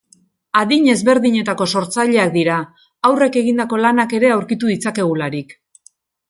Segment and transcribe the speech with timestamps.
[0.59, 2.55] Adin ezberdinetako sortzaileak dira,
[3.11, 5.55] haurrek egindako lanak ere aurkitu ditzakegularik.